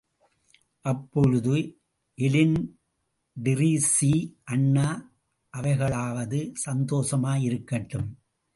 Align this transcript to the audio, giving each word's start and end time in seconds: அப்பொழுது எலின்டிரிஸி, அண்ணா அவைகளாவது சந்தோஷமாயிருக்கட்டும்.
அப்பொழுது 0.85 1.55
எலின்டிரிஸி, 2.17 4.13
அண்ணா 4.43 4.87
அவைகளாவது 5.57 6.39
சந்தோஷமாயிருக்கட்டும். 6.65 8.09